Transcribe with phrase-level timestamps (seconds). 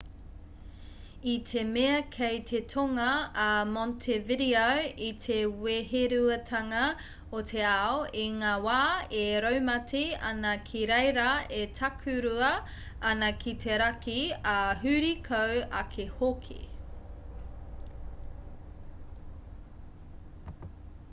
[1.31, 3.09] i te mea kei te tonga
[3.43, 4.63] a montevideo
[5.07, 5.35] i te
[5.65, 6.87] weheruatanga
[7.41, 8.79] o te ao i ngā wā
[9.21, 11.27] e raumati ana ki reira
[11.59, 12.49] e takurua
[13.13, 14.19] ana ki te raki
[14.55, 16.59] ā huri kau ake hoki